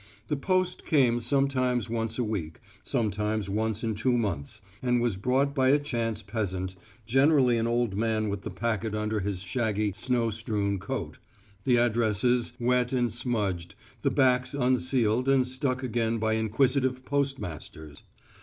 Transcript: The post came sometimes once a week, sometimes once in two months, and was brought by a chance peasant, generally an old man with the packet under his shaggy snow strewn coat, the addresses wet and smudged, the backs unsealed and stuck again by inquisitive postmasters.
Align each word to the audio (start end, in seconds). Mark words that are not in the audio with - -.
The 0.29 0.35
post 0.35 0.83
came 0.83 1.19
sometimes 1.19 1.87
once 1.87 2.17
a 2.17 2.23
week, 2.23 2.59
sometimes 2.81 3.51
once 3.51 3.83
in 3.83 3.93
two 3.93 4.17
months, 4.17 4.59
and 4.81 4.99
was 4.99 5.15
brought 5.15 5.53
by 5.53 5.67
a 5.69 5.77
chance 5.77 6.23
peasant, 6.23 6.73
generally 7.05 7.55
an 7.59 7.67
old 7.67 7.95
man 7.95 8.27
with 8.27 8.41
the 8.41 8.49
packet 8.49 8.95
under 8.95 9.19
his 9.19 9.43
shaggy 9.43 9.91
snow 9.91 10.31
strewn 10.31 10.79
coat, 10.79 11.19
the 11.65 11.77
addresses 11.77 12.53
wet 12.59 12.93
and 12.93 13.13
smudged, 13.13 13.75
the 14.01 14.09
backs 14.09 14.55
unsealed 14.55 15.29
and 15.29 15.47
stuck 15.47 15.83
again 15.83 16.17
by 16.17 16.33
inquisitive 16.33 17.05
postmasters. 17.05 18.01